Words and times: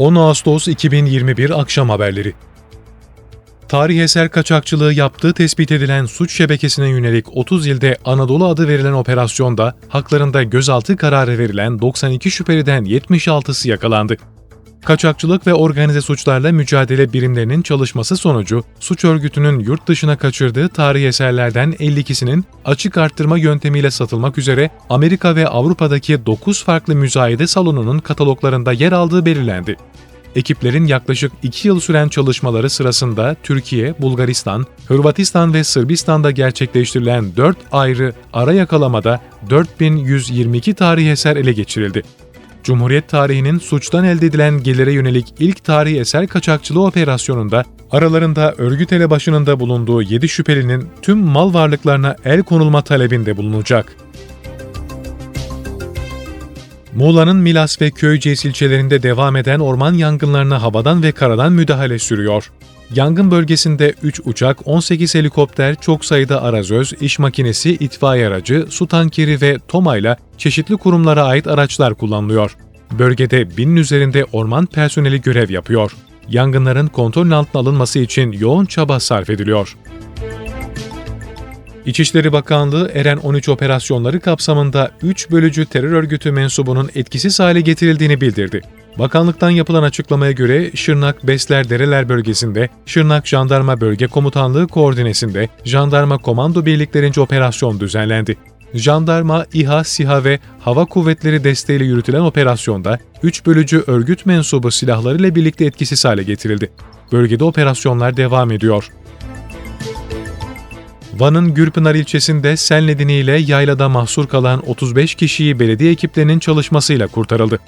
10 0.00 0.14
Ağustos 0.14 0.68
2021 0.68 1.60
akşam 1.60 1.88
haberleri. 1.90 2.34
Tarih 3.68 4.02
eser 4.02 4.30
kaçakçılığı 4.30 4.92
yaptığı 4.92 5.34
tespit 5.34 5.72
edilen 5.72 6.06
suç 6.06 6.36
şebekesine 6.36 6.88
yönelik 6.88 7.36
30 7.36 7.66
ilde 7.66 7.96
Anadolu 8.04 8.46
adı 8.46 8.68
verilen 8.68 8.92
operasyonda 8.92 9.76
haklarında 9.88 10.42
gözaltı 10.42 10.96
kararı 10.96 11.38
verilen 11.38 11.78
92 11.78 12.30
şüpheliden 12.30 12.84
76'sı 12.84 13.68
yakalandı. 13.68 14.16
Kaçakçılık 14.84 15.46
ve 15.46 15.54
organize 15.54 16.00
suçlarla 16.00 16.52
mücadele 16.52 17.12
birimlerinin 17.12 17.62
çalışması 17.62 18.16
sonucu 18.16 18.64
suç 18.80 19.04
örgütünün 19.04 19.58
yurt 19.60 19.86
dışına 19.86 20.16
kaçırdığı 20.16 20.68
tarihi 20.68 21.06
eserlerden 21.06 21.72
52'sinin 21.72 22.44
açık 22.64 22.98
arttırma 22.98 23.38
yöntemiyle 23.38 23.90
satılmak 23.90 24.38
üzere 24.38 24.70
Amerika 24.90 25.36
ve 25.36 25.48
Avrupa'daki 25.48 26.26
9 26.26 26.64
farklı 26.64 26.94
müzayede 26.94 27.46
salonunun 27.46 27.98
kataloglarında 27.98 28.72
yer 28.72 28.92
aldığı 28.92 29.26
belirlendi. 29.26 29.76
Ekiplerin 30.36 30.86
yaklaşık 30.86 31.32
2 31.42 31.68
yıl 31.68 31.80
süren 31.80 32.08
çalışmaları 32.08 32.70
sırasında 32.70 33.36
Türkiye, 33.42 33.94
Bulgaristan, 33.98 34.66
Hırvatistan 34.88 35.54
ve 35.54 35.64
Sırbistan'da 35.64 36.30
gerçekleştirilen 36.30 37.36
4 37.36 37.56
ayrı 37.72 38.14
ara 38.32 38.52
yakalamada 38.52 39.20
4122 39.50 40.74
tarihi 40.74 41.10
eser 41.10 41.36
ele 41.36 41.52
geçirildi. 41.52 42.02
Cumhuriyet 42.64 43.08
tarihinin 43.08 43.58
suçtan 43.58 44.04
elde 44.04 44.26
edilen 44.26 44.62
gelire 44.62 44.92
yönelik 44.92 45.34
ilk 45.38 45.64
tarihi 45.64 46.00
eser 46.00 46.26
kaçakçılığı 46.26 46.84
operasyonunda 46.84 47.64
aralarında 47.90 48.54
örgüt 48.58 48.92
elebaşının 48.92 49.60
bulunduğu 49.60 50.02
7 50.02 50.28
şüphelinin 50.28 50.88
tüm 51.02 51.18
mal 51.18 51.54
varlıklarına 51.54 52.16
el 52.24 52.42
konulma 52.42 52.82
talebinde 52.82 53.36
bulunacak. 53.36 53.96
Muğla'nın 56.94 57.36
Milas 57.36 57.80
ve 57.82 57.90
Köyceğiz 57.90 58.44
ilçelerinde 58.44 59.02
devam 59.02 59.36
eden 59.36 59.60
orman 59.60 59.94
yangınlarına 59.94 60.62
havadan 60.62 61.02
ve 61.02 61.12
karadan 61.12 61.52
müdahale 61.52 61.98
sürüyor. 61.98 62.50
Yangın 62.94 63.30
bölgesinde 63.30 63.94
3 64.02 64.20
uçak, 64.24 64.68
18 64.68 65.14
helikopter, 65.14 65.74
çok 65.80 66.04
sayıda 66.04 66.42
arazöz, 66.42 66.92
iş 67.00 67.18
makinesi, 67.18 67.70
itfaiye 67.70 68.26
aracı, 68.26 68.66
su 68.70 68.86
tankeri 68.86 69.40
ve 69.40 69.58
TOMA 69.68 70.16
çeşitli 70.38 70.76
kurumlara 70.76 71.24
ait 71.24 71.46
araçlar 71.46 71.94
kullanılıyor. 71.94 72.56
Bölgede 72.98 73.56
binin 73.56 73.76
üzerinde 73.76 74.24
orman 74.32 74.66
personeli 74.66 75.20
görev 75.20 75.50
yapıyor. 75.50 75.92
Yangınların 76.28 76.86
kontrol 76.86 77.30
altına 77.30 77.60
alınması 77.60 77.98
için 77.98 78.32
yoğun 78.32 78.66
çaba 78.66 79.00
sarf 79.00 79.30
ediliyor. 79.30 79.76
İçişleri 81.86 82.32
Bakanlığı 82.32 82.90
Eren 82.94 83.16
13 83.16 83.48
operasyonları 83.48 84.20
kapsamında 84.20 84.90
3 85.02 85.30
bölücü 85.30 85.66
terör 85.66 85.92
örgütü 85.92 86.32
mensubunun 86.32 86.90
etkisiz 86.94 87.40
hale 87.40 87.60
getirildiğini 87.60 88.20
bildirdi. 88.20 88.60
Bakanlıktan 88.98 89.50
yapılan 89.50 89.82
açıklamaya 89.82 90.32
göre 90.32 90.70
Şırnak 90.74 91.26
Besler 91.26 91.70
Dereler 91.70 92.08
bölgesinde 92.08 92.68
Şırnak 92.86 93.26
Jandarma 93.26 93.80
Bölge 93.80 94.06
Komutanlığı 94.06 94.68
koordinesinde 94.68 95.48
Jandarma 95.64 96.18
Komando 96.18 96.66
birliklerince 96.66 97.20
operasyon 97.20 97.80
düzenlendi. 97.80 98.36
Jandarma, 98.74 99.46
İHA, 99.52 99.84
SİHA 99.84 100.24
ve 100.24 100.38
Hava 100.60 100.84
Kuvvetleri 100.84 101.44
desteğiyle 101.44 101.84
yürütülen 101.84 102.20
operasyonda 102.20 102.98
3 103.22 103.46
bölücü 103.46 103.84
örgüt 103.86 104.26
mensubu 104.26 104.70
silahlarıyla 104.70 105.34
birlikte 105.34 105.64
etkisiz 105.64 106.04
hale 106.04 106.22
getirildi. 106.22 106.70
Bölgede 107.12 107.44
operasyonlar 107.44 108.16
devam 108.16 108.50
ediyor. 108.50 108.90
Van'ın 111.14 111.54
Gürpınar 111.54 111.94
ilçesinde 111.94 112.56
sel 112.56 112.84
nedeniyle 112.84 113.32
yaylada 113.32 113.88
mahsur 113.88 114.28
kalan 114.28 114.68
35 114.70 115.14
kişiyi 115.14 115.60
belediye 115.60 115.92
ekiplerinin 115.92 116.38
çalışmasıyla 116.38 117.06
kurtarıldı. 117.06 117.58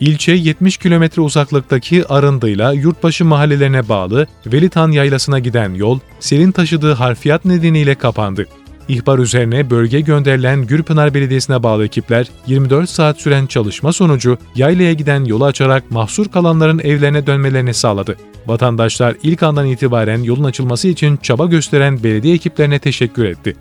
İlçe 0.00 0.32
70 0.32 0.76
kilometre 0.76 1.22
uzaklıktaki 1.22 2.06
Arındı'yla 2.08 2.72
Yurtbaşı 2.72 3.24
mahallelerine 3.24 3.88
bağlı 3.88 4.26
Velitan 4.46 4.90
Yaylası'na 4.90 5.38
giden 5.38 5.74
yol 5.74 5.98
selin 6.20 6.52
taşıdığı 6.52 6.92
harfiyat 6.92 7.44
nedeniyle 7.44 7.94
kapandı. 7.94 8.46
İhbar 8.88 9.18
üzerine 9.18 9.70
bölge 9.70 10.00
gönderilen 10.00 10.66
Gürpınar 10.66 11.14
Belediyesi'ne 11.14 11.62
bağlı 11.62 11.84
ekipler 11.84 12.26
24 12.46 12.90
saat 12.90 13.20
süren 13.20 13.46
çalışma 13.46 13.92
sonucu 13.92 14.38
yaylaya 14.54 14.92
giden 14.92 15.24
yolu 15.24 15.44
açarak 15.44 15.90
mahsur 15.90 16.28
kalanların 16.28 16.78
evlerine 16.78 17.26
dönmelerini 17.26 17.74
sağladı. 17.74 18.16
Vatandaşlar 18.46 19.16
ilk 19.22 19.42
andan 19.42 19.66
itibaren 19.66 20.22
yolun 20.22 20.44
açılması 20.44 20.88
için 20.88 21.16
çaba 21.16 21.46
gösteren 21.46 22.02
belediye 22.02 22.34
ekiplerine 22.34 22.78
teşekkür 22.78 23.24
etti. 23.24 23.56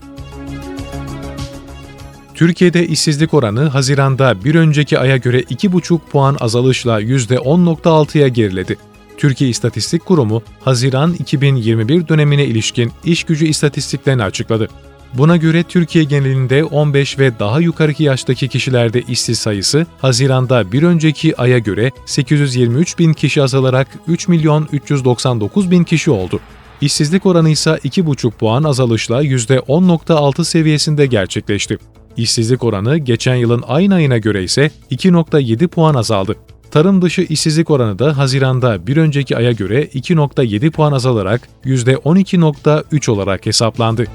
Türkiye'de 2.42 2.88
işsizlik 2.88 3.34
oranı 3.34 3.68
Haziran'da 3.68 4.44
bir 4.44 4.56
önceki 4.56 5.00
aya 5.00 5.18
göre 5.18 5.40
2,5 5.40 6.00
puan 6.12 6.38
azalışla 6.40 7.02
%10.6'ya 7.02 8.28
geriledi. 8.28 8.78
Türkiye 9.18 9.50
İstatistik 9.50 10.06
Kurumu, 10.06 10.44
Haziran 10.64 11.14
2021 11.14 12.08
dönemine 12.08 12.46
ilişkin 12.46 12.92
iş 13.06 13.24
gücü 13.24 13.46
istatistiklerini 13.46 14.24
açıkladı. 14.24 14.70
Buna 15.14 15.38
göre 15.38 15.64
Türkiye 15.64 16.04
genelinde 16.04 16.64
15 16.64 17.20
ve 17.20 17.40
daha 17.40 17.60
yukarıki 17.60 18.04
yaştaki 18.04 18.48
kişilerde 18.48 19.02
işsiz 19.02 19.40
sayısı 19.40 19.86
Haziran'da 20.00 20.72
bir 20.72 20.84
önceki 20.84 21.42
aya 21.42 21.58
göre 21.58 21.92
823 22.06 23.00
bin 23.00 23.14
kişi 23.14 23.42
azalarak 23.42 23.88
3 24.08 24.28
milyon 24.28 24.68
399 24.72 25.72
bin 25.72 25.84
kişi 25.84 26.12
oldu. 26.12 26.40
İşsizlik 26.82 27.26
oranı 27.26 27.50
ise 27.50 27.70
2,5 27.72 28.32
puan 28.32 28.64
azalışla 28.64 29.24
%10.6 29.24 30.46
seviyesinde 30.46 31.06
gerçekleşti. 31.06 31.78
İşsizlik 32.18 32.64
oranı 32.64 32.98
geçen 32.98 33.36
yılın 33.36 33.64
aynı 33.68 33.96
ayına 33.96 34.18
göre 34.18 34.44
ise 34.44 34.72
2.7 34.92 35.68
puan 35.68 35.96
azaldı. 35.96 36.36
Tarım 36.72 37.02
dışı 37.02 37.22
işsizlik 37.22 37.70
oranı 37.70 38.00
da 38.00 38.18
Haziran'da 38.18 38.88
bir 38.88 38.98
önceki 38.98 39.38
aya 39.38 39.52
göre 39.52 39.84
2.7 39.84 40.72
puan 40.72 40.92
azalarak 40.92 41.42
%12.3 41.66 43.12
olarak 43.12 43.46
hesaplandı. 43.46 44.06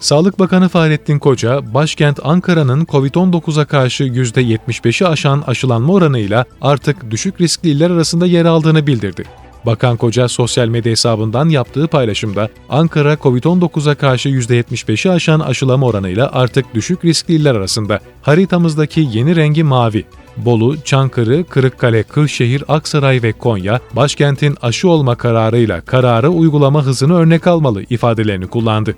Sağlık 0.00 0.38
Bakanı 0.38 0.68
Fahrettin 0.68 1.18
Koca, 1.18 1.74
başkent 1.74 2.20
Ankara'nın 2.22 2.84
COVID-19'a 2.84 3.64
karşı 3.64 4.04
%75'i 4.04 5.06
aşan 5.06 5.44
aşılanma 5.46 5.92
oranıyla 5.92 6.44
artık 6.60 7.10
düşük 7.10 7.40
riskli 7.40 7.68
iller 7.70 7.90
arasında 7.90 8.26
yer 8.26 8.44
aldığını 8.44 8.86
bildirdi. 8.86 9.24
Bakan 9.66 9.96
Koca 9.96 10.28
sosyal 10.28 10.68
medya 10.68 10.92
hesabından 10.92 11.48
yaptığı 11.48 11.86
paylaşımda 11.86 12.48
Ankara 12.68 13.14
COVID-19'a 13.14 13.94
karşı 13.94 14.28
%75'i 14.28 15.10
aşan 15.10 15.40
aşılama 15.40 15.86
oranıyla 15.86 16.30
artık 16.32 16.74
düşük 16.74 17.04
riskli 17.04 17.34
iller 17.34 17.54
arasında. 17.54 18.00
Haritamızdaki 18.22 19.08
yeni 19.12 19.36
rengi 19.36 19.62
mavi. 19.62 20.04
Bolu, 20.36 20.76
Çankırı, 20.84 21.44
Kırıkkale, 21.44 22.02
Kırşehir, 22.02 22.64
Aksaray 22.68 23.22
ve 23.22 23.32
Konya, 23.32 23.80
başkentin 23.92 24.56
aşı 24.62 24.88
olma 24.88 25.14
kararıyla 25.14 25.80
kararı 25.80 26.30
uygulama 26.30 26.84
hızını 26.84 27.14
örnek 27.14 27.46
almalı 27.46 27.82
ifadelerini 27.90 28.46
kullandı. 28.46 28.96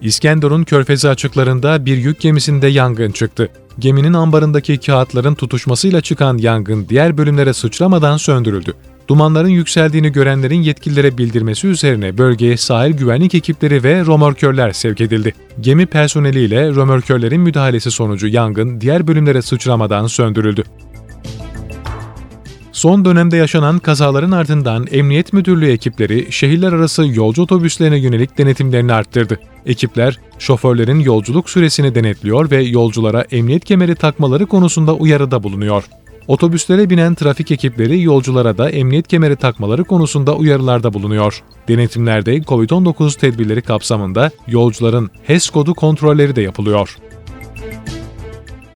İskenderun 0.00 0.64
körfezi 0.64 1.08
açıklarında 1.08 1.86
bir 1.86 1.96
yük 1.96 2.20
gemisinde 2.20 2.66
yangın 2.66 3.10
çıktı. 3.10 3.48
Geminin 3.78 4.12
ambarındaki 4.12 4.78
kağıtların 4.78 5.34
tutuşmasıyla 5.34 6.00
çıkan 6.00 6.38
yangın 6.38 6.86
diğer 6.88 7.18
bölümlere 7.18 7.52
sıçramadan 7.52 8.16
söndürüldü. 8.16 8.74
Dumanların 9.08 9.48
yükseldiğini 9.48 10.12
görenlerin 10.12 10.62
yetkililere 10.62 11.18
bildirmesi 11.18 11.66
üzerine 11.66 12.18
bölgeye 12.18 12.56
sahil 12.56 12.92
güvenlik 12.92 13.34
ekipleri 13.34 13.84
ve 13.84 14.04
romorkörler 14.04 14.72
sevk 14.72 15.00
edildi. 15.00 15.34
Gemi 15.60 15.86
personeliyle 15.86 16.74
romorkörlerin 16.74 17.40
müdahalesi 17.40 17.90
sonucu 17.90 18.28
yangın 18.28 18.80
diğer 18.80 19.06
bölümlere 19.06 19.42
sıçramadan 19.42 20.06
söndürüldü. 20.06 20.64
Son 22.76 23.04
dönemde 23.04 23.36
yaşanan 23.36 23.78
kazaların 23.78 24.30
ardından 24.30 24.86
Emniyet 24.90 25.32
Müdürlüğü 25.32 25.70
ekipleri 25.70 26.32
şehirler 26.32 26.72
arası 26.72 27.06
yolcu 27.06 27.42
otobüslerine 27.42 27.98
yönelik 27.98 28.38
denetimlerini 28.38 28.92
arttırdı. 28.92 29.40
Ekipler, 29.66 30.20
şoförlerin 30.38 31.00
yolculuk 31.00 31.50
süresini 31.50 31.94
denetliyor 31.94 32.50
ve 32.50 32.62
yolculara 32.62 33.22
emniyet 33.30 33.64
kemeri 33.64 33.94
takmaları 33.94 34.46
konusunda 34.46 34.94
uyarıda 34.94 35.42
bulunuyor. 35.42 35.84
Otobüslere 36.28 36.90
binen 36.90 37.14
trafik 37.14 37.50
ekipleri 37.50 38.02
yolculara 38.02 38.58
da 38.58 38.70
emniyet 38.70 39.08
kemeri 39.08 39.36
takmaları 39.36 39.84
konusunda 39.84 40.36
uyarılarda 40.36 40.94
bulunuyor. 40.94 41.42
Denetimlerde 41.68 42.36
COVID-19 42.36 43.18
tedbirleri 43.18 43.62
kapsamında 43.62 44.30
yolcuların 44.46 45.10
HES 45.22 45.50
kodu 45.50 45.74
kontrolleri 45.74 46.36
de 46.36 46.42
yapılıyor. 46.42 46.96